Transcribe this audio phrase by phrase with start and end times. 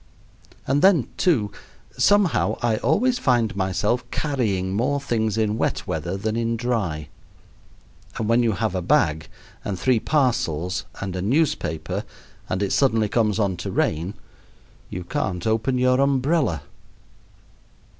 [0.65, 1.51] And then, too,
[1.95, 7.09] somehow I always find myself carrying more things in wet weather than in dry;
[8.17, 9.27] and when you have a bag,
[9.63, 12.03] and three parcels, and a newspaper,
[12.49, 14.15] and it suddenly comes on to rain,
[14.89, 16.63] you can't open your umbrella.